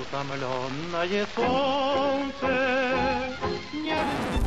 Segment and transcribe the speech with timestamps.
[0.00, 2.46] Утомленное солнце
[3.72, 3.96] не...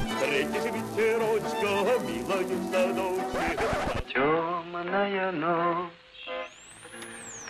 [0.08, 3.60] Встретишь ветерочка, милою в садочке.
[4.14, 5.92] Темная ночь,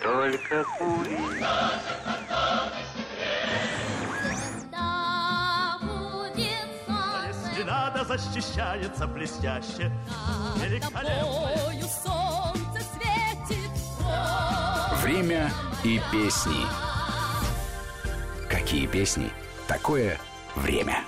[0.02, 1.18] только пули.
[7.52, 9.92] Стена защищается блестяще,
[10.56, 11.88] великолепно.
[12.02, 13.70] солнце светит.
[15.02, 15.52] Время
[15.84, 16.91] и песни.
[18.72, 19.30] Какие песни?
[19.68, 20.18] Такое
[20.56, 21.04] время.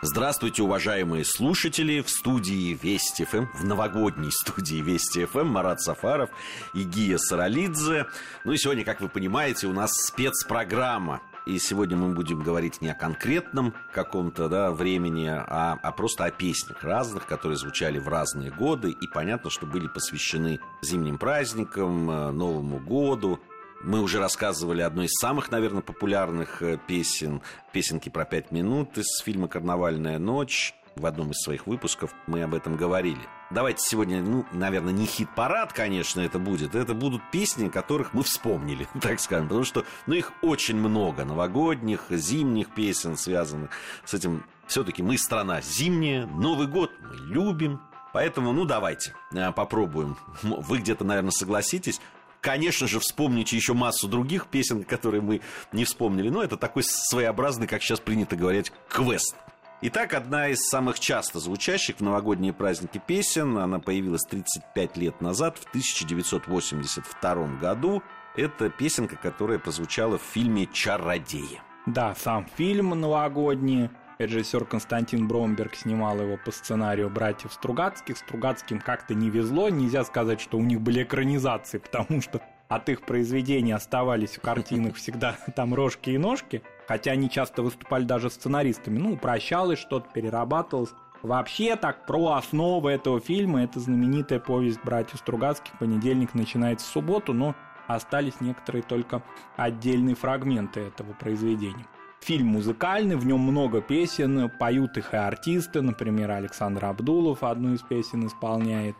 [0.00, 2.00] Здравствуйте, уважаемые слушатели!
[2.00, 6.30] В студии Вести ФМ, в новогодней студии Вести ФМ Марат Сафаров
[6.72, 8.06] и Гия Саралидзе.
[8.46, 11.20] Ну и сегодня, как вы понимаете, у нас спецпрограмма.
[11.44, 16.30] И сегодня мы будем говорить не о конкретном каком-то да, времени, а, а просто о
[16.30, 18.90] песнях разных, которые звучали в разные годы.
[18.92, 23.38] И понятно, что были посвящены зимним праздникам, э, Новому году,
[23.82, 29.22] мы уже рассказывали одну из самых, наверное, популярных э, песен, песенки про пять минут из
[29.24, 30.74] фильма «Карнавальная ночь».
[30.94, 33.20] В одном из своих выпусков мы об этом говорили.
[33.50, 36.74] Давайте сегодня, ну, наверное, не хит-парад, конечно, это будет.
[36.74, 39.48] Это будут песни, которых мы вспомнили, так скажем.
[39.48, 41.24] Потому что, ну, их очень много.
[41.24, 43.70] Новогодних, зимних песен, связанных
[44.04, 44.44] с этим.
[44.66, 47.80] Все-таки мы страна зимняя, Новый год мы любим.
[48.12, 50.18] Поэтому, ну, давайте э, попробуем.
[50.42, 52.00] Вы где-то, наверное, согласитесь
[52.42, 55.40] конечно же, вспомните еще массу других песен, которые мы
[55.72, 56.28] не вспомнили.
[56.28, 59.34] Но это такой своеобразный, как сейчас принято говорить, квест.
[59.80, 65.58] Итак, одна из самых часто звучащих в новогодние праздники песен, она появилась 35 лет назад,
[65.58, 68.02] в 1982 году.
[68.36, 71.60] Это песенка, которая прозвучала в фильме «Чародеи».
[71.86, 78.18] Да, сам фильм новогодний Режиссер Константин Бромберг снимал его по сценарию братьев Стругацких.
[78.18, 79.68] Стругацким как-то не везло.
[79.68, 84.96] Нельзя сказать, что у них были экранизации, потому что от их произведений оставались в картинах
[84.96, 86.62] всегда там рожки и ножки.
[86.86, 88.98] Хотя они часто выступали даже сценаристами.
[88.98, 90.94] Ну, прощалось что-то, перерабатывалось.
[91.22, 97.32] Вообще так, про основы этого фильма, это знаменитая повесть братьев Стругацких «Понедельник начинается в субботу»,
[97.32, 97.54] но
[97.86, 99.22] остались некоторые только
[99.56, 101.86] отдельные фрагменты этого произведения.
[102.22, 107.82] Фильм музыкальный, в нем много песен, поют их и артисты, например, Александр Абдулов одну из
[107.82, 108.94] песен исполняет.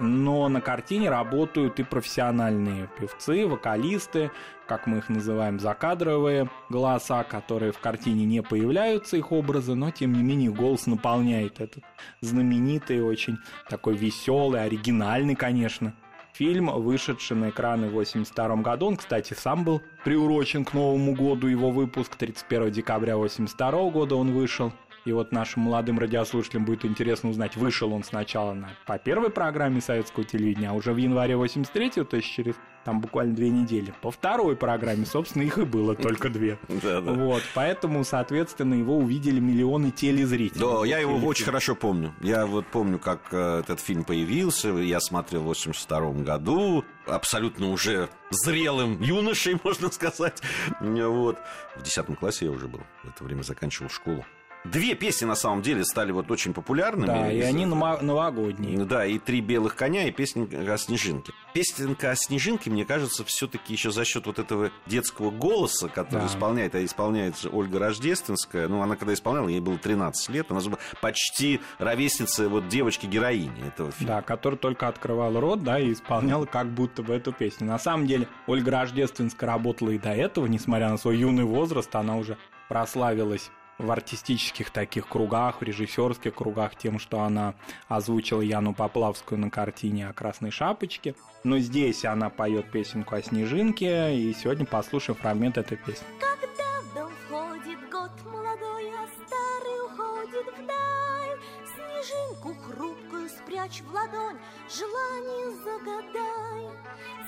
[0.00, 4.32] Но на картине работают и профессиональные певцы, вокалисты,
[4.66, 10.12] как мы их называем, закадровые голоса, которые в картине не появляются, их образы, но тем
[10.12, 11.84] не менее голос наполняет этот
[12.22, 13.38] знаменитый, очень
[13.70, 15.94] такой веселый, оригинальный, конечно,
[16.36, 21.46] Фильм, вышедший на экраны в 1982 году, он, кстати, сам был приурочен к Новому году,
[21.46, 24.72] его выпуск 31 декабря 1982 года он вышел.
[25.04, 29.80] И вот нашим молодым радиослушателям будет интересно узнать, вышел он сначала на, по первой программе
[29.80, 32.54] советского телевидения, а уже в январе 83 то есть через
[32.84, 33.92] там буквально две недели.
[34.02, 36.58] По второй программе, собственно, их и было только две.
[36.68, 40.60] Вот, поэтому, соответственно, его увидели миллионы телезрителей.
[40.60, 42.14] Да, я его очень хорошо помню.
[42.20, 48.08] Я вот помню, как э, этот фильм появился, я смотрел в 82 году, абсолютно уже
[48.30, 50.42] зрелым юношей, можно сказать.
[50.80, 51.38] Вот.
[51.76, 52.80] В 10 классе я уже был.
[53.02, 54.24] В это время заканчивал школу.
[54.64, 57.06] Две песни, на самом деле, стали вот очень популярными.
[57.06, 58.78] Да, и они новогодние.
[58.84, 61.32] Да, и «Три белых коня», и песенка о Снежинке.
[61.52, 66.22] Песенка о Снежинке, мне кажется, все таки еще за счет вот этого детского голоса, который
[66.22, 66.26] да.
[66.26, 68.66] исполняет, а исполняет Ольга Рождественская.
[68.68, 73.92] Ну, она когда исполняла, ей было 13 лет, она была почти ровесница вот девочки-героини этого
[73.92, 74.14] фильма.
[74.14, 77.66] Да, которая только открывала рот, да, и исполняла как будто бы эту песню.
[77.66, 82.16] На самом деле, Ольга Рождественская работала и до этого, несмотря на свой юный возраст, она
[82.16, 82.38] уже
[82.68, 87.54] прославилась в артистических таких кругах, в режиссерских кругах тем, что она
[87.88, 91.14] озвучила Яну Поплавскую на картине о Красной Шапочке.
[91.42, 96.06] Но здесь она поет песенку о Снежинке, и сегодня послушаем фрагмент этой песни.
[96.20, 101.38] Когда в дом входит год молодой, а старый уходит вдаль,
[101.74, 104.38] Снежинку хрупкую спрячь в ладонь,
[104.70, 106.34] желание загадай.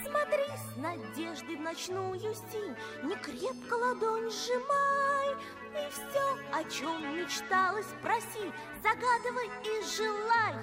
[0.02, 5.15] Смотри с надеждой в ночную синь, не крепко ладонь сжимай,
[5.96, 8.52] все, о чем мечталось, проси,
[8.82, 10.54] загадывай и желай.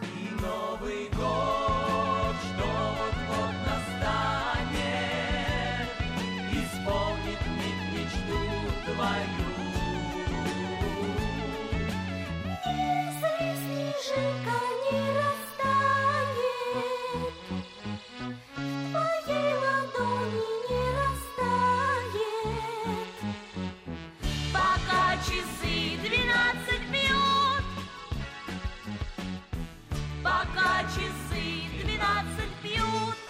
[0.42, 2.83] Новый год, что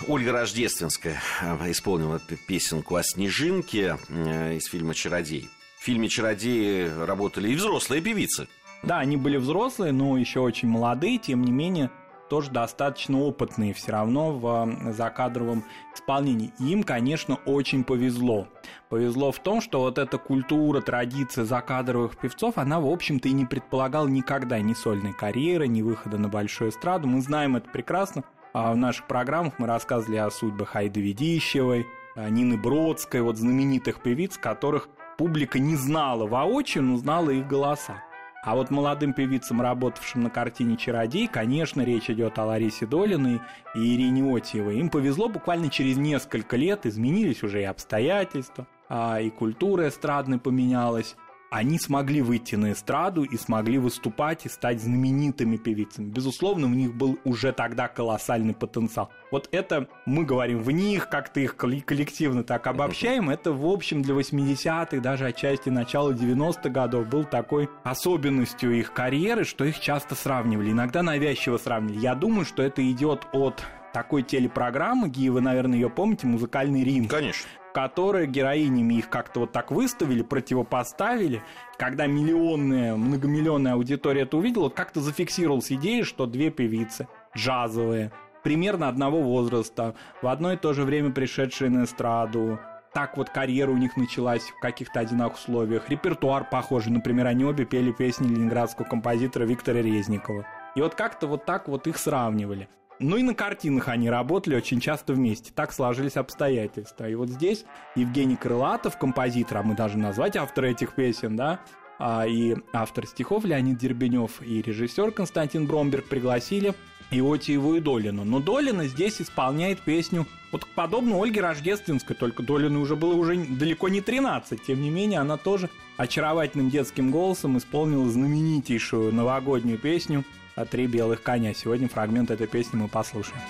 [0.08, 5.50] Ольга Рождественская э, исполнила песенку о снежинке э, из фильма «Чародей».
[5.80, 8.48] В фильме «Чародеи» работали и взрослые певицы.
[8.84, 11.90] Да, они были взрослые, но еще очень молодые, тем не менее,
[12.30, 15.64] тоже достаточно опытные все равно в э, закадровом
[15.94, 16.52] исполнении.
[16.60, 18.48] Им, конечно, очень повезло.
[18.90, 23.46] Повезло в том, что вот эта культура, традиция закадровых певцов, она, в общем-то, и не
[23.46, 27.08] предполагала никогда ни сольной карьеры, ни выхода на большую эстраду.
[27.08, 28.24] Мы знаем это прекрасно.
[28.54, 34.38] А В наших программах мы рассказывали о судьбах Айды Ведищевой, Нины Бродской, вот знаменитых певиц,
[34.38, 38.04] которых публика не знала воочию, но знала их голоса.
[38.44, 43.40] А вот молодым певицам, работавшим на картине «Чародей», конечно, речь идет о Ларисе Долиной
[43.74, 44.80] и Ирине Отьевой.
[44.80, 51.16] Им повезло буквально через несколько лет, изменились уже и обстоятельства, а, и культура эстрадная поменялась.
[51.54, 56.10] Они смогли выйти на эстраду и смогли выступать и стать знаменитыми певицами.
[56.10, 59.12] Безусловно, у них был уже тогда колоссальный потенциал.
[59.30, 63.30] Вот это мы говорим в них, как-то их коллективно так обобщаем.
[63.30, 69.44] Это, в общем, для 80-х, даже отчасти начала 90-х годов был такой особенностью их карьеры,
[69.44, 70.72] что их часто сравнивали.
[70.72, 72.00] Иногда навязчиво сравнивали.
[72.00, 73.64] Я думаю, что это идет от
[73.94, 77.48] такой телепрограммы, Ги, вы, наверное, ее помните, «Музыкальный ринг» Конечно.
[77.74, 81.42] Которые героинями их как-то вот так выставили, противопоставили.
[81.78, 88.12] Когда миллионная, многомиллионная аудитория это увидела, как-то зафиксировалась идея, что две певицы джазовые,
[88.44, 92.60] примерно одного возраста, в одно и то же время пришедшие на эстраду,
[92.94, 95.90] так вот карьера у них началась в каких-то одинаковых условиях.
[95.90, 100.46] Репертуар похожий, например, они обе пели песни ленинградского композитора Виктора Резникова.
[100.76, 102.70] И вот как-то вот так вот их сравнивали.
[103.04, 105.52] Ну и на картинах они работали очень часто вместе.
[105.54, 107.10] Так сложились обстоятельства.
[107.10, 107.66] И вот здесь
[107.96, 111.60] Евгений Крылатов, композитор, а мы даже назвать автора этих песен, да,
[112.00, 116.74] а, и автор стихов Леонид Дербенев и режиссер Константин Бромберг пригласили
[117.12, 118.24] Иотиеву и Долину.
[118.24, 123.90] Но Долина здесь исполняет песню вот подобно Ольге Рождественской, только Долину уже было уже далеко
[123.90, 124.64] не 13.
[124.64, 131.24] Тем не менее, она тоже очаровательным детским голосом исполнила знаменитейшую новогоднюю песню «А «Три белых
[131.24, 131.54] коня».
[131.54, 133.42] Сегодня фрагмент этой песни мы послушаем.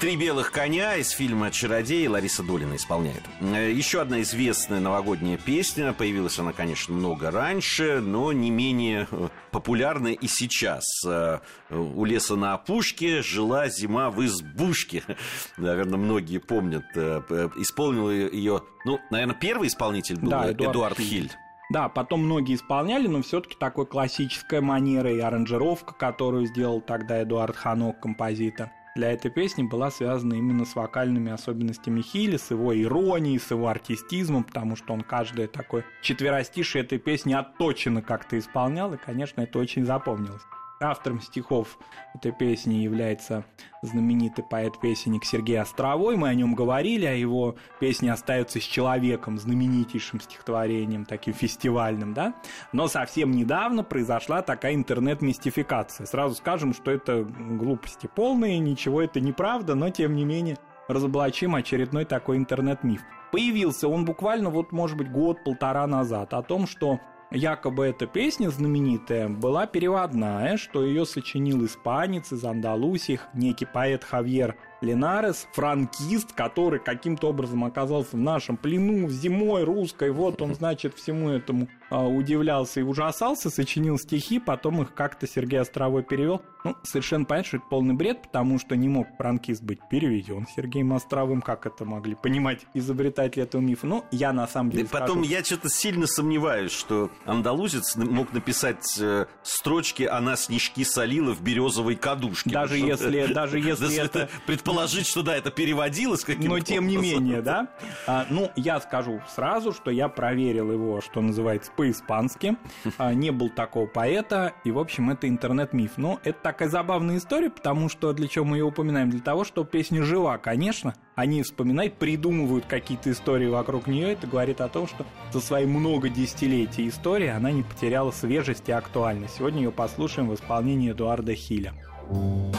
[0.00, 3.22] Три белых коня из фильма «Чародей» Лариса Долина исполняет.
[3.42, 5.92] Э, Еще одна известная новогодняя песня.
[5.92, 10.84] Появилась она, конечно, много раньше, но не менее э, популярная и сейчас.
[11.06, 15.02] Э, У леса на опушке жила зима в избушке.
[15.58, 16.84] Наверное, многие помнят.
[16.96, 21.06] Исполнил ее, ну, наверное, первый исполнитель был Да, Эдуард Эдуард Хиль.
[21.08, 21.32] Хиль.
[21.68, 27.54] Да, потом многие исполняли, но все-таки такой классическая манера и аранжировка, которую сделал тогда Эдуард
[27.54, 33.38] Ханок, композитор, для этой песни была связана именно с вокальными особенностями Хилли, с его иронией,
[33.38, 38.96] с его артистизмом, потому что он каждое такое четверостишее этой песни отточенно как-то исполнял, и,
[38.98, 40.42] конечно, это очень запомнилось.
[40.82, 41.78] Автором стихов
[42.14, 43.44] этой песни является
[43.82, 46.16] знаменитый поэт-песенник Сергей Островой.
[46.16, 52.32] Мы о нем говорили, о его песне «Остается с человеком», знаменитейшим стихотворением, таким фестивальным, да?
[52.72, 56.06] Но совсем недавно произошла такая интернет-мистификация.
[56.06, 60.56] Сразу скажем, что это глупости полные, ничего это неправда, но тем не менее
[60.88, 63.02] разоблачим очередной такой интернет-миф.
[63.32, 69.28] Появился он буквально вот, может быть, год-полтора назад о том, что якобы эта песня знаменитая
[69.28, 77.28] была переводная, что ее сочинил испанец из Андалусии, некий поэт Хавьер Ленарес, франкист, который каким-то
[77.28, 80.10] образом оказался в нашем плену зимой русской.
[80.10, 85.60] Вот он, значит, всему этому а, удивлялся и ужасался, сочинил стихи, потом их как-то Сергей
[85.60, 86.42] Островой перевел.
[86.64, 90.92] Ну, совершенно понятно, что это полный бред, потому что не мог франкист быть переведен Сергеем
[90.92, 93.86] Островым, как это могли понимать изобретатели этого мифа.
[93.86, 98.84] Ну, я на самом деле потом скажу, я что-то сильно сомневаюсь, что андалузец мог написать
[99.00, 102.50] э, строчки «Она снежки солила в березовой кадушке».
[102.50, 104.28] Даже если- даже если да, это-
[104.70, 107.66] Предположить, что да, это переводилось каким-то Но тем не менее, да.
[108.06, 112.56] А, ну, я скажу сразу, что я проверил его, что называется, по-испански.
[112.96, 115.92] А, не был такого поэта, и, в общем, это интернет-миф.
[115.96, 119.10] Но это такая забавная история, потому что для чего мы ее упоминаем?
[119.10, 120.94] Для того, что песня жива, конечно.
[121.16, 124.12] Они вспоминают, придумывают какие-то истории вокруг нее.
[124.12, 128.72] Это говорит о том, что за свои много десятилетий истории она не потеряла свежесть и
[128.72, 129.34] актуальность.
[129.36, 131.74] Сегодня ее послушаем в исполнении Эдуарда Хиля.
[132.08, 132.52] У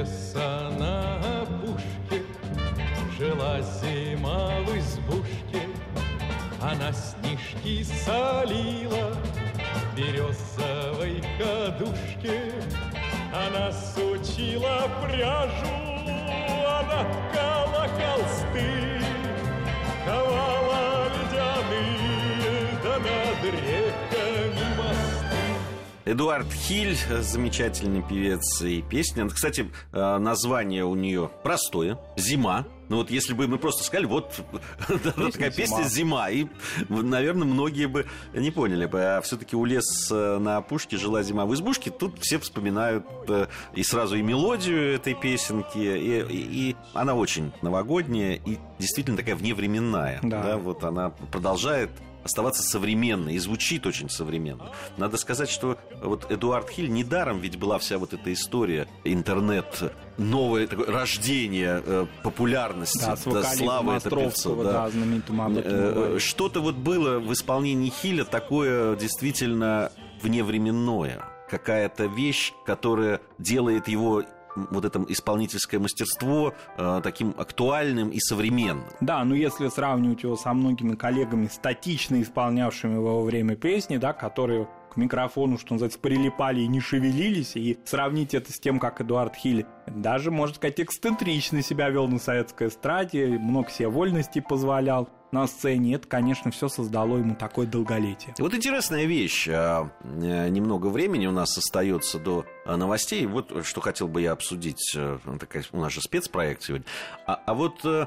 [0.00, 2.24] леса на опушке
[3.18, 5.68] Жила зима в избушке,
[6.60, 12.52] Она снежки солила В березовой кадушке.
[13.32, 15.80] Она сучила пряжу
[16.66, 19.09] Она ткала холсты
[26.10, 29.28] Эдуард Хиль, замечательный певец и песня.
[29.28, 31.98] Кстати, э, название у нее простое.
[32.16, 32.66] Зима.
[32.88, 34.34] Ну вот если бы мы просто сказали, вот
[35.32, 36.46] такая песня «Зима», и,
[36.88, 39.00] наверное, многие бы не поняли бы.
[39.00, 41.90] А все-таки у лес э, на опушке жила зима в избушке.
[41.92, 47.52] Тут все вспоминают э, и сразу и мелодию этой песенки, и, и- и она очень
[47.62, 50.18] новогодняя и действительно такая вневременная.
[50.24, 50.42] Да.
[50.42, 51.90] Да, вот она продолжает
[52.24, 54.70] оставаться современной и звучит очень современно.
[54.96, 60.66] Надо сказать, что вот Эдуард Хиль недаром ведь была вся вот эта история интернет, новое
[60.66, 64.50] такое рождение э, популярности, Да, вокализмом славы этого певца.
[64.50, 64.90] Да,
[65.58, 66.18] этом Э, говорили.
[66.18, 71.24] Что-то вот было в исполнении Хиля такое действительно вневременное.
[71.48, 74.22] Какая-то вещь, которая делает его
[74.56, 78.84] вот это исполнительское мастерство э, таким актуальным и современным.
[79.00, 84.68] Да, ну если сравнивать его со многими коллегами, статично исполнявшими во время песни, да, которые
[84.90, 89.36] к микрофону, что называется, прилипали и не шевелились, и сравнить это с тем, как Эдуард
[89.36, 95.46] Хиль даже, можно сказать, эксцентрично себя вел на советской эстраде, много себе вольностей позволял на
[95.46, 98.34] сцене, это, конечно, все создало ему такое долголетие.
[98.38, 99.48] Вот интересная вещь.
[99.48, 103.26] а, э, Немного времени у нас остается до а, новостей.
[103.26, 104.92] Вот что хотел бы я обсудить.
[104.96, 106.86] э, Такая, у нас же спецпроект сегодня.
[107.26, 108.06] А, а вот э,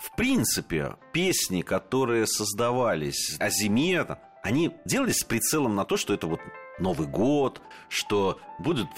[0.00, 4.06] в принципе песни, которые создавались о зиме,
[4.42, 6.40] они делались с прицелом на то, что это вот
[6.78, 8.88] Новый год, что будет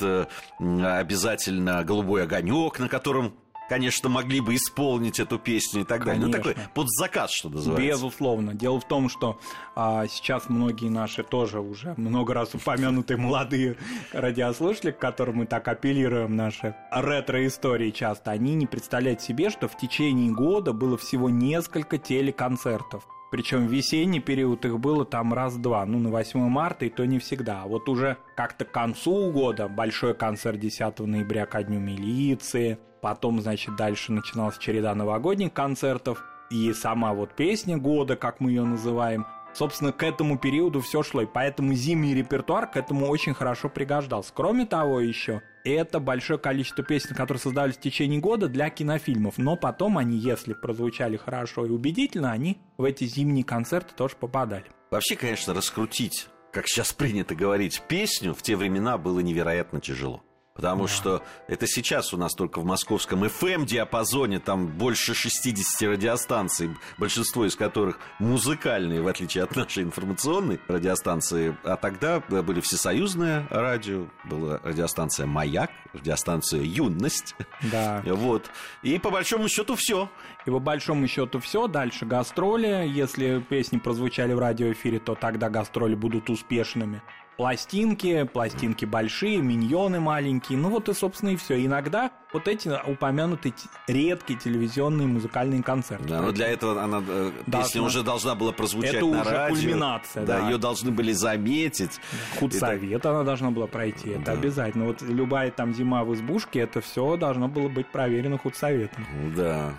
[0.59, 3.35] обязательно голубой огонек, на котором,
[3.68, 6.26] конечно, могли бы исполнить эту песню и так далее.
[6.26, 8.04] Ну, такой под заказ, что называется.
[8.04, 8.54] Безусловно.
[8.54, 9.38] Дело в том, что
[9.75, 13.76] а, сейчас многие наши тоже уже много раз упомянутые молодые
[14.12, 19.76] радиослушатели, к которым мы так апеллируем, наши ретро-истории часто, они не представляют себе, что в
[19.76, 23.04] течение года было всего несколько телеконцертов.
[23.30, 27.18] Причем в весенний период их было там раз-два, ну, на 8 марта, и то не
[27.18, 27.62] всегда.
[27.62, 33.40] А вот уже как-то к концу года большой концерт 10 ноября ко Дню милиции, потом,
[33.40, 39.26] значит, дальше начиналась череда новогодних концертов, и сама вот песня года, как мы ее называем,
[39.52, 44.30] собственно, к этому периоду все шло, и поэтому зимний репертуар к этому очень хорошо пригождался.
[44.35, 49.56] Кроме того, еще это большое количество песен, которые создавались в течение года для кинофильмов, но
[49.56, 54.66] потом они, если прозвучали хорошо и убедительно, они в эти зимние концерты тоже попадали.
[54.90, 60.23] Вообще, конечно, раскрутить, как сейчас принято говорить, песню в те времена было невероятно тяжело.
[60.56, 67.44] Потому что это сейчас у нас только в московском FM-диапазоне там больше 60 радиостанций, большинство
[67.44, 71.56] из которых музыкальные, в отличие от нашей информационной радиостанции.
[71.62, 77.34] А тогда были всесоюзное радио, была радиостанция «Маяк», радиостанция «Юность».
[77.70, 78.02] Да.
[78.16, 78.50] Вот.
[78.82, 80.08] И по большому счету все.
[80.46, 81.66] И по большому счету все.
[81.66, 82.88] Дальше гастроли.
[82.88, 87.02] Если песни прозвучали в радиоэфире, то тогда гастроли будут успешными.
[87.37, 90.57] Пластинки, пластинки большие, миньоны маленькие.
[90.59, 91.62] Ну вот и, собственно, и все.
[91.64, 93.52] Иногда вот эти упомянутые
[93.87, 96.09] редкие телевизионные музыкальные концерты.
[96.09, 99.31] Да, но для этого она, э, Должна- песня уже должна была прозвучать Это на уже
[99.31, 99.55] радио.
[99.55, 100.49] кульминация, да.
[100.49, 102.00] ее должны были заметить.
[102.40, 104.33] Худсовет она должна была пройти, это Да.
[104.33, 104.87] обязательно.
[104.87, 109.07] Вот любая там зима в избушке, это все должно было быть проверено худсоветом.
[109.37, 109.73] Да,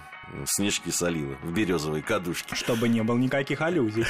[0.46, 2.56] снежки солила в березовой кадушке.
[2.56, 4.06] Чтобы не было никаких аллюзий.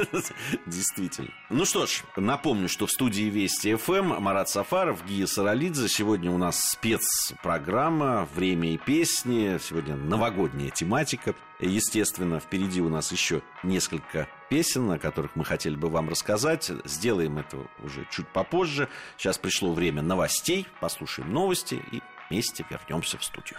[0.66, 1.30] Действительно.
[1.50, 5.88] Ну что ж, напомню, что в студии Вести ФМ Марат Сафаров, Гия Саралидзе.
[5.88, 9.58] Сегодня у нас спецпрограмма «Время и песни».
[9.62, 11.34] Сегодня новогодняя тематика.
[11.60, 16.70] Естественно, впереди у нас еще несколько песен, о которых мы хотели бы вам рассказать.
[16.84, 18.88] Сделаем это уже чуть попозже.
[19.16, 20.66] Сейчас пришло время новостей.
[20.80, 23.58] Послушаем новости и вместе вернемся в студию.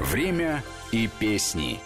[0.00, 1.78] Время и песни.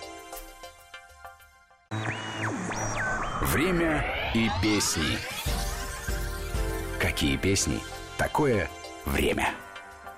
[3.43, 5.19] Время и песни.
[7.01, 7.81] Какие песни?
[8.17, 8.71] Такое
[9.05, 9.49] время.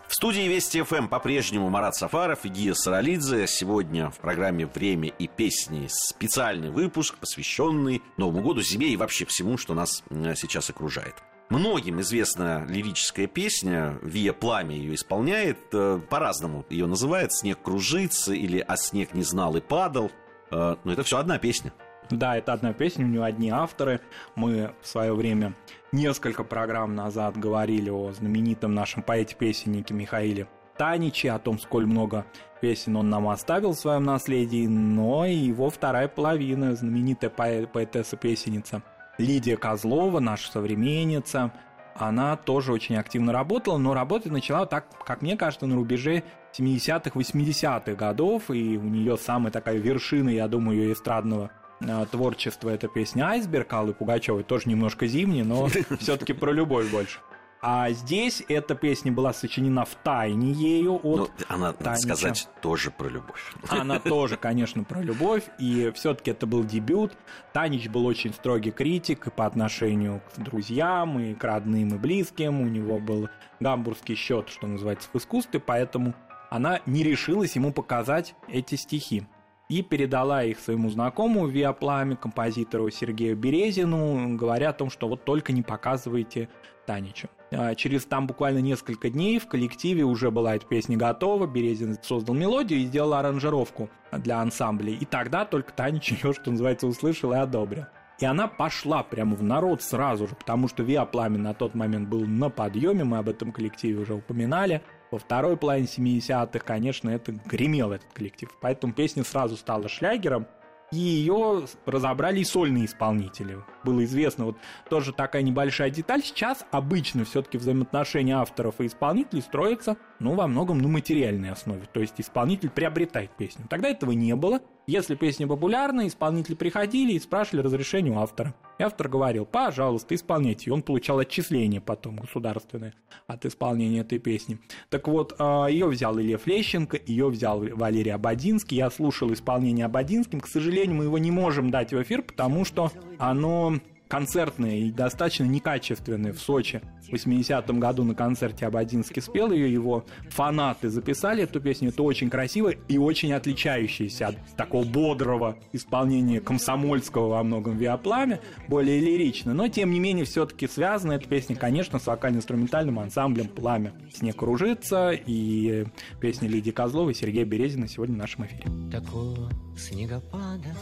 [0.09, 3.47] В студии Вести ФМ по-прежнему Марат Сафаров и Гия Саралидзе.
[3.47, 9.57] Сегодня в программе «Время и песни» специальный выпуск, посвященный Новому году, зиме и вообще всему,
[9.57, 11.15] что нас сейчас окружает.
[11.49, 18.59] Многим известна лирическая песня, Вия Пламя ее исполняет, э, по-разному ее называют, «Снег кружится» или
[18.67, 20.11] «А снег не знал и падал».
[20.51, 21.73] Э, Но это все одна песня.
[22.11, 24.01] Да, это одна песня, у нее одни авторы.
[24.35, 25.55] Мы в свое время
[25.93, 32.27] несколько программ назад говорили о знаменитом нашем поэте-песеннике Михаиле Таниче, о том, сколь много
[32.61, 38.83] песен он нам оставил в своем наследии, но и его вторая половина, знаменитая поэ- поэтесса-песенница
[39.19, 41.53] Лидия Козлова, наша современница,
[41.95, 46.23] она тоже очень активно работала, но работать начала так, как мне кажется, на рубеже
[46.57, 52.69] 70-х, 80-х годов, и у нее самая такая вершина, я думаю, ее эстрадного э, творчества
[52.71, 55.69] это песня «Айсберг» Аллы Пугачевой, тоже немножко зимняя, но
[55.99, 57.19] все-таки про любовь больше.
[57.63, 62.03] А здесь эта песня была сочинена в тайне ею Ну, от она, надо Танича.
[62.03, 63.53] сказать, тоже про любовь.
[63.69, 67.17] она тоже, конечно, про любовь, и все-таки это был дебют.
[67.53, 72.61] Танич был очень строгий критик по отношению к друзьям, и к родным, и близким.
[72.61, 73.29] У него был
[73.61, 76.15] гамбургский счет, что называется, в искусстве, поэтому
[76.51, 79.27] она не решилась ему показать эти стихи.
[79.69, 85.53] И передала их своему знакомому Виапламе, композитору Сергею Березину, говоря о том, что вот только
[85.53, 86.49] не показывайте
[86.87, 87.29] Таничу.
[87.51, 92.35] А Через там буквально несколько дней в коллективе уже была эта песня готова, Березин создал
[92.35, 94.93] мелодию и сделал аранжировку для ансамбля.
[94.93, 97.87] И тогда только Танич ее, что называется, услышал и одобрил.
[98.19, 102.09] И она пошла прямо в народ сразу же, потому что Виа Пламя на тот момент
[102.09, 104.83] был на подъеме, мы об этом коллективе уже упоминали.
[105.11, 108.51] Во второй половине 70-х, конечно, это гремел этот коллектив.
[108.61, 110.47] Поэтому песня сразу стала шлягером,
[110.93, 113.59] и ее разобрали и сольные исполнители.
[113.83, 114.57] Было известно, вот
[114.89, 116.23] тоже такая небольшая деталь.
[116.23, 121.83] Сейчас обычно все-таки взаимоотношения авторов и исполнителей строятся, ну, во многом на материальной основе.
[121.93, 123.67] То есть исполнитель приобретает песню.
[123.69, 124.61] Тогда этого не было.
[124.87, 128.55] Если песня популярна, исполнители приходили и спрашивали разрешение у автора.
[128.79, 130.67] И автор говорил, пожалуйста, исполняйте.
[130.67, 132.95] И он получал отчисление потом государственное
[133.27, 134.61] от исполнения этой песни.
[134.89, 138.77] Так вот, ее взял Илья Лещенко, ее взял Валерий Абадинский.
[138.77, 140.41] Я слушал исполнение Абадинским.
[140.41, 145.45] К сожалению, мы его не можем дать в эфир, потому что оно концертное и достаточно
[145.45, 146.81] некачественное в Сочи.
[147.09, 151.91] В 80-м году на концерте Абадинский спел ее, его фанаты записали эту песню.
[151.91, 159.01] Это очень красиво и очень отличающаяся от такого бодрого исполнения комсомольского во многом Виапламя, более
[159.01, 159.55] лирично.
[159.55, 163.93] Но, тем не менее, все-таки связана эта песня, конечно, с вокально-инструментальным ансамблем «Пламя».
[164.13, 165.85] «Снег кружится» и
[166.21, 168.65] песня Лидии Козловой и Сергея Березина сегодня в нашем эфире.
[168.91, 170.75] Такого снегопада,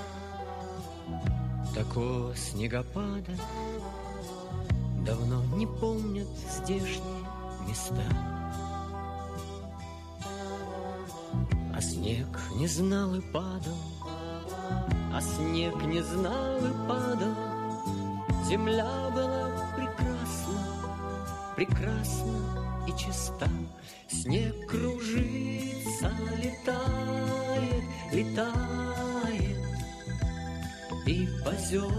[1.75, 3.33] такого снегопада
[5.05, 7.27] Давно не помнят здешние
[7.69, 8.03] места.
[11.75, 13.77] А снег не знал и падал
[15.13, 17.35] А снег не знал и падал.
[18.47, 20.61] Земля была прекрасна,
[21.57, 23.49] прекрасна и чиста.
[24.09, 28.94] Снег кружится, летает, летает
[31.07, 31.93] И поземкою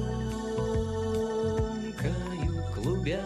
[2.73, 3.23] клубя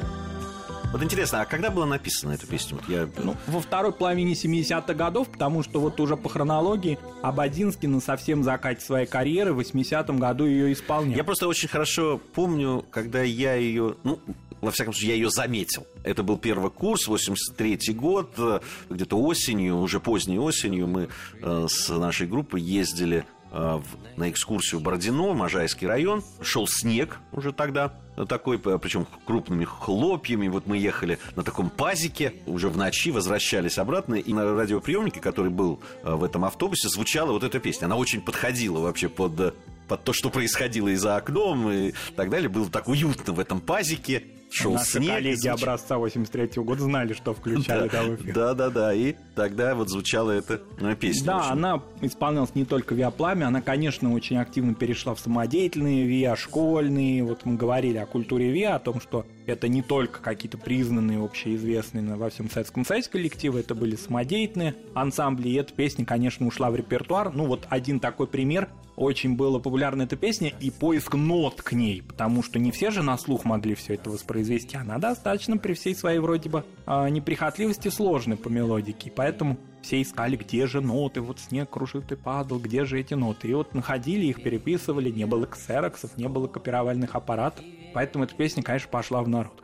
[0.92, 2.78] Вот интересно, а когда была написана эта песня?
[2.78, 3.08] Вот я...
[3.24, 8.44] Ну, во второй половине 70-х годов, потому что вот уже по хронологии Абадинский на совсем
[8.44, 11.16] закате своей карьеры в 80-м году ее исполнял.
[11.16, 14.20] Я просто очень хорошо помню, когда я ее, ну,
[14.62, 15.88] во всяком случае, я ее заметил.
[16.04, 21.08] Это был первый курс, 83 год, э, где-то осенью, уже поздней осенью мы
[21.42, 26.24] э, с нашей группой ездили на экскурсию в Бородино, Можайский район.
[26.42, 30.48] Шел снег уже тогда, э, такой, причем крупными хлопьями.
[30.48, 35.52] Вот мы ехали на таком пазике, уже в ночи возвращались обратно, и на радиоприемнике, который
[35.52, 37.86] был э, в этом автобусе, звучала вот эта песня.
[37.86, 39.54] Она очень подходила вообще под, э,
[39.88, 42.50] под то, что происходило и за окном, и так далее.
[42.50, 44.24] Было так уютно в этом пазике.
[44.52, 45.14] Шел Наши снег.
[45.14, 48.34] коллеги звуч- образца 83 года знали, что включали да, в эфир.
[48.34, 48.94] да, да, да.
[48.94, 51.22] И тогда вот звучала эта э, песня.
[51.22, 56.06] в Да, она исполнялась не только виа пламя, она, конечно, очень активно перешла в самодеятельные
[56.08, 57.24] виа, школьные.
[57.24, 62.16] Вот мы говорили о культуре виа, о том, что это не только какие-то признанные, общеизвестные
[62.16, 66.76] во всем Советском Союзе коллективы, это были самодеятельные ансамбли, и эта песня, конечно, ушла в
[66.76, 67.34] репертуар.
[67.34, 68.70] Ну, вот один такой пример.
[68.96, 73.02] Очень была популярна эта песня и поиск нот к ней, потому что не все же
[73.02, 74.76] на слух могли все это воспроизвести.
[74.76, 80.36] Она достаточно при всей своей вроде бы а, неприхотливости сложной по мелодике, поэтому все искали,
[80.36, 83.48] где же ноты, вот снег кружит и падал, где же эти ноты.
[83.50, 87.64] И вот находили их, переписывали, не было ксероксов, не было копировальных аппаратов,
[87.94, 89.64] поэтому эта песня, конечно, пошла в народ.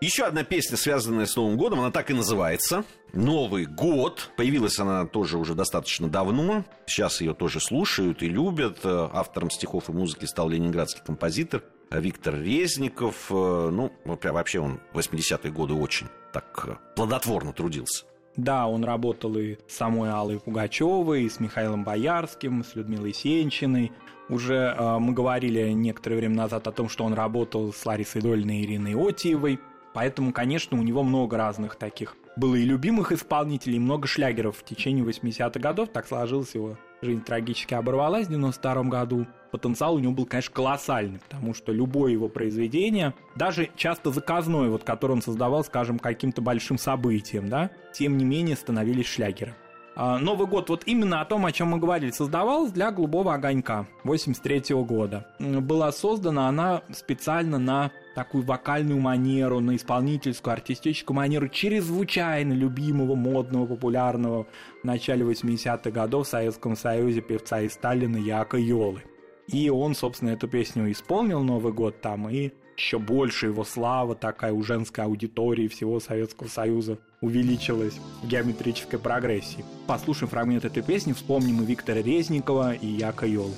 [0.00, 2.84] Еще одна песня, связанная с Новым годом, она так и называется.
[3.12, 4.30] Новый год.
[4.34, 6.64] Появилась она тоже уже достаточно давно.
[6.86, 8.78] Сейчас ее тоже слушают и любят.
[8.82, 13.26] Э, Автором стихов и музыки стал ленинградский композитор Виктор Резников.
[13.30, 18.06] Э, Ну, вообще- он в 80-е годы очень так э, плодотворно трудился.
[18.36, 23.92] Да, он работал и с самой Аллой Пугачевой, и с Михаилом Боярским, с Людмилой Сенчиной.
[24.28, 28.60] Уже э, мы говорили некоторое время назад о том, что он работал с Ларисой Дольной
[28.60, 29.58] и Ириной Отиевой.
[29.92, 34.64] Поэтому, конечно, у него много разных таких было и любимых исполнителей, и много шлягеров в
[34.64, 35.88] течение 80-х годов.
[35.88, 39.26] Так сложилось его жизнь трагически оборвалась в 92 году.
[39.50, 44.84] Потенциал у него был, конечно, колоссальный, потому что любое его произведение, даже часто заказное, вот,
[44.84, 49.54] которое он создавал, скажем, каким-то большим событием, да, тем не менее становились шлягеры.
[49.96, 53.86] А, Новый год, вот именно о том, о чем мы говорили, создавалась для «Голубого огонька»
[54.04, 55.26] 83 года.
[55.38, 63.66] Была создана она специально на такую вокальную манеру, на исполнительскую, артистическую манеру чрезвычайно любимого, модного,
[63.66, 64.46] популярного
[64.82, 69.02] в начале 80-х годов в Советском Союзе певца и Сталина Яка Йолы.
[69.48, 74.52] И он, собственно, эту песню исполнил Новый год там, и еще больше его слава такая
[74.52, 79.64] у женской аудитории всего Советского Союза увеличилась в геометрической прогрессии.
[79.86, 83.54] Послушаем фрагмент этой песни, вспомним и Виктора Резникова, и Яка Йолу.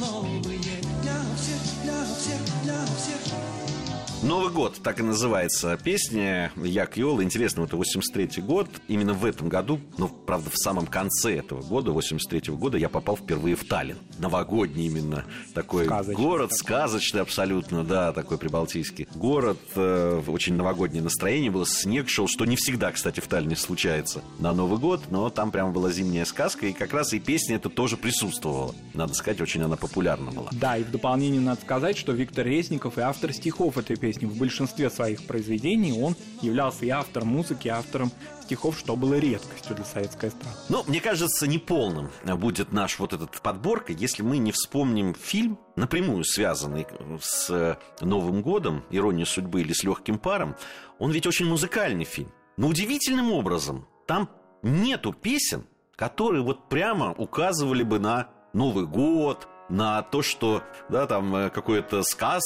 [0.00, 0.40] Новые
[1.02, 3.20] для всех, для всех, для всех.
[4.22, 7.22] Новый год, так и называется песня Як Йола.
[7.22, 8.68] Интересно, это 83 год.
[8.88, 13.16] Именно в этом году, ну, правда, в самом конце этого года, 83 года, я попал
[13.16, 13.98] впервые в Таллин.
[14.18, 16.58] Новогодний именно такой Сказочный город, такой.
[16.58, 19.06] сказочный абсолютно, да, такой прибалтийский.
[19.14, 24.22] Город, э, очень новогоднее настроение было, снег шел, что не всегда, кстати, в Таллине случается
[24.38, 27.68] на Новый год, но там прямо была зимняя сказка, и как раз и песня это
[27.68, 28.74] тоже присутствовала.
[28.94, 30.48] Надо сказать, очень она популярна была.
[30.52, 34.26] Да, и в дополнение надо сказать, что Виктор Резников и автор стихов этой песни.
[34.26, 38.10] В большинстве своих произведений он являлся и автором музыки, и автором
[38.42, 40.56] стихов, что было редкостью для советской эстрады.
[40.68, 46.24] Ну, мне кажется, неполным будет наш вот этот подборка, если мы не вспомним фильм, напрямую
[46.24, 46.86] связанный
[47.20, 50.56] с Новым годом, «Ирония судьбы» или с «Легким паром».
[50.98, 52.32] Он ведь очень музыкальный фильм.
[52.56, 54.28] Но удивительным образом там
[54.62, 61.34] нету песен, которые вот прямо указывали бы на Новый год, на то, что да, там
[61.34, 62.42] э, какой-то сказ,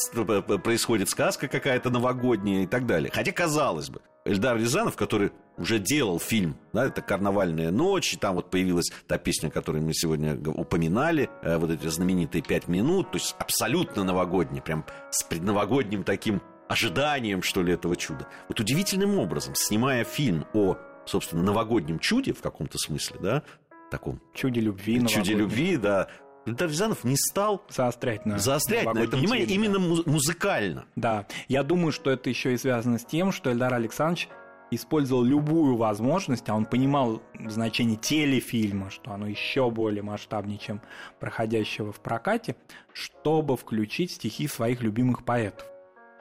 [0.62, 3.10] происходит сказка какая-то новогодняя и так далее.
[3.12, 8.36] Хотя, казалось бы, Эльдар Рязанов, который уже делал фильм, да, это «Карнавальная ночь», и там
[8.36, 13.18] вот появилась та песня, которую мы сегодня упоминали, э, вот эти знаменитые пять минут, то
[13.18, 18.26] есть абсолютно новогодний, прям с предновогодним таким ожиданием, что ли, этого чуда.
[18.48, 23.42] Вот удивительным образом, снимая фильм о, собственно, новогоднем чуде в каком-то смысле, да,
[23.90, 26.08] таком Чуде любви, чуде любви, да,
[26.46, 30.84] Эльдар Рязанов не стал Заострять на заострять на это новогоднем внимание теме, именно муз- музыкально.
[30.94, 34.28] Да, я думаю, что это еще и связано с тем, что Эльдар Александрович
[34.70, 40.80] использовал любую возможность, а он понимал значение телефильма, что оно еще более масштабнее, чем
[41.20, 42.56] проходящего в прокате,
[42.92, 45.66] чтобы включить стихи своих любимых поэтов.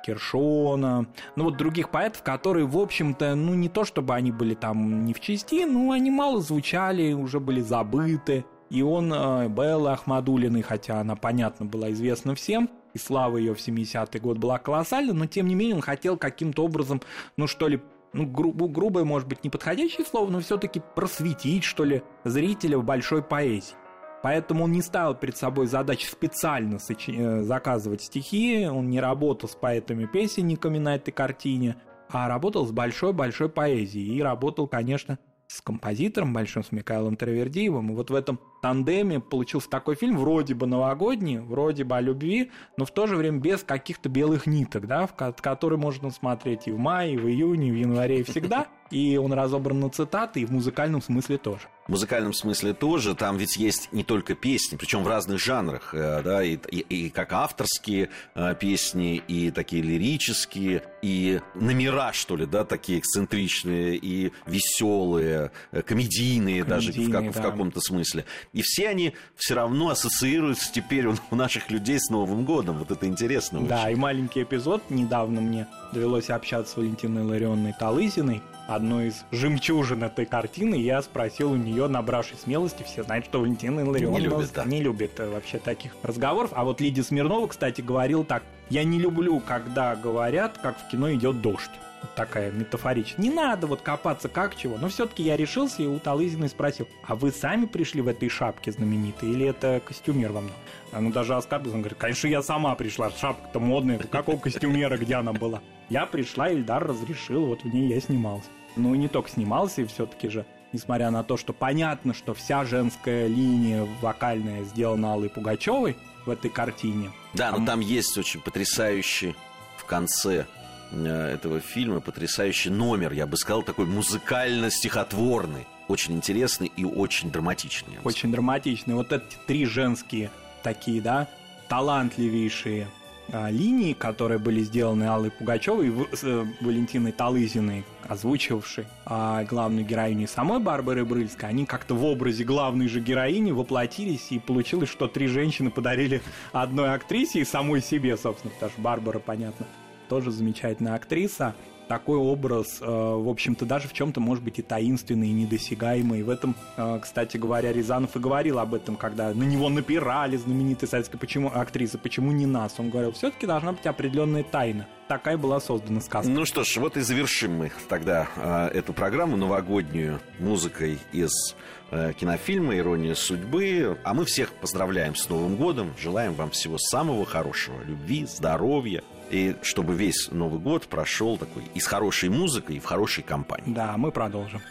[0.06, 1.08] Кершона,
[1.38, 5.14] ну вот других поэтов, которые, в общем-то, ну не то чтобы они были там не
[5.14, 8.46] в части, но они мало звучали, уже были забыты.
[8.74, 13.60] И он, э, Белла Ахмадулиной, хотя она, понятно, была известна всем, и слава ее в
[13.60, 17.00] 70-й год была колоссальна, но тем не менее он хотел каким-то образом,
[17.38, 17.82] ну что ли,
[18.14, 23.22] ну, гру- грубое, может быть, неподходящее слово, но все-таки просветить, что ли, зрителя в большой
[23.22, 23.76] поэзии.
[24.24, 29.48] Поэтому он не ставил перед собой задачу специально сочи- э, заказывать стихи, он не работал
[29.48, 31.76] с поэтами-песенниками на этой картине,
[32.10, 34.18] а работал с большой-большой поэзией.
[34.18, 37.92] И работал, конечно, с композитором большим, с Михаилом Травердиевым.
[37.92, 42.50] И вот в этом тандеме получился такой фильм, вроде бы новогодний, вроде бы о любви,
[42.78, 46.68] но в то же время без каких-то белых ниток, да, в ко- который можно смотреть
[46.68, 48.68] и в мае, и в июне, и в январе, и всегда.
[48.90, 51.62] И он разобран на цитаты, и в музыкальном смысле тоже.
[51.88, 56.22] В музыкальном смысле тоже, там ведь есть не только песни, причем в разных жанрах, э,
[56.24, 62.46] да, и, и- и как авторские э, песни, и такие лирические, и номера, что ли,
[62.46, 67.50] да, такие эксцентричные, и веселые, э, комедийные, даже в, Комедийные, как- в да.
[67.52, 68.26] каком-то смысле.
[68.54, 72.78] И все они все равно ассоциируются теперь у, наших людей с Новым годом.
[72.78, 73.68] Вот это интересно очень.
[73.68, 74.84] Да, и маленький эпизод.
[74.90, 80.76] Недавно мне довелось общаться с Валентиной Ларионной Талызиной, одной из жемчужин этой картины.
[80.76, 84.64] Я спросил у нее, набравшись смелости, все знают, что Валентина Ларионовна Не любит, да.
[84.66, 86.52] не любит э, вообще таких разговоров.
[86.54, 88.44] А вот Лидия Смирнова, кстати, говорила так.
[88.70, 91.72] Я не люблю, когда говорят, как в кино идет дождь.
[92.04, 93.26] Вот такая метафоричная.
[93.26, 94.78] Не надо вот копаться как чего.
[94.78, 98.72] Но все-таки я решился и у Талызиной спросил, а вы сами пришли в этой шапке
[98.72, 101.00] знаменитой или это костюмер вам дал?
[101.00, 101.34] Она даже.
[101.34, 103.10] Он говорит, конечно, я сама пришла.
[103.10, 103.98] Шапка-то модная.
[103.98, 105.62] Какого костюмера, где она была?
[105.90, 108.48] Я пришла, Ильдар разрешил, вот в ней я снимался.
[108.76, 112.66] Ну и не только снимался, и все-таки же несмотря на то, что понятно, что вся
[112.66, 117.12] женская линия вокальная сделана Аллой Пугачевой в этой картине.
[117.34, 119.36] Да, но там есть очень потрясающий
[119.78, 120.46] в конце
[120.94, 125.68] этого фильма потрясающий номер, я бы сказал, такой музыкально-стихотворный.
[125.88, 127.98] Очень интересный и очень драматичный.
[128.04, 128.96] Очень драматичный.
[128.96, 130.32] Вот эти три женские
[130.64, 131.28] такие, да,
[131.68, 132.88] талантливейшие
[133.32, 140.28] а, линии, которые были сделаны Аллой Пугачевой и э, Валентиной Талызиной, озвучивавшей а, главную героиню
[140.28, 145.28] самой Барбары Брыльской, они как-то в образе главной же героини воплотились, и получилось, что три
[145.28, 149.68] женщины подарили одной актрисе и самой себе, собственно, потому что Барбара, понятно,
[150.08, 151.56] тоже замечательная актриса.
[151.88, 156.24] Такой образ, э, в общем-то, даже в чем-то может быть и таинственный, и недосягаемый.
[156.24, 160.90] В этом, э, кстати говоря, Рязанов и говорил об этом, когда на него напирали знаменитые
[160.90, 162.76] советские почему, актрисы, почему не нас.
[162.80, 164.88] Он говорил, все-таки должна быть определенная тайна.
[165.10, 166.32] Такая была создана сказка.
[166.32, 171.56] Ну что ж, вот и завершим мы тогда э, эту программу новогоднюю музыкой из
[171.92, 173.98] э, кинофильма «Ирония судьбы».
[174.04, 179.04] А мы всех поздравляем с Новым годом, желаем вам всего самого хорошего, любви, здоровья.
[179.34, 183.74] И чтобы весь Новый год прошел такой и с хорошей музыкой, и в хорошей компании.
[183.74, 184.62] Да, мы продолжим.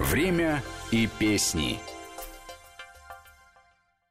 [0.00, 1.78] Время и песни.